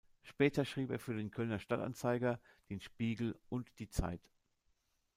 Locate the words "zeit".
3.87-4.31